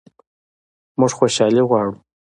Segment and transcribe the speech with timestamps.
[0.99, 1.93] موږ خوشحالي غواړو